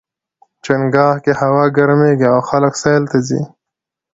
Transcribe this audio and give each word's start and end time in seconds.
چنګاښ 0.65 1.15
کې 1.23 1.31
هوا 1.41 1.65
ګرميږي 1.77 2.27
او 2.33 2.39
خلک 2.49 2.73
سیل 2.81 3.03
ته 3.11 3.17
ځي. 3.27 3.41